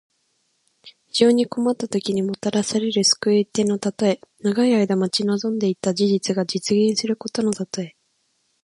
[1.05, 4.19] 非常に困ったときに、もたらされる救いの手のたとえ。
[4.39, 7.95] 長い間待ち望んでいた物事が実現することのたとえ。